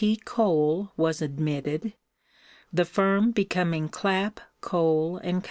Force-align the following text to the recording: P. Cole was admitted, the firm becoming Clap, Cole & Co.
P. 0.01 0.15
Cole 0.15 0.91
was 0.97 1.21
admitted, 1.21 1.93
the 2.73 2.85
firm 2.85 3.29
becoming 3.29 3.87
Clap, 3.87 4.39
Cole 4.59 5.19
& 5.19 5.21
Co. 5.21 5.37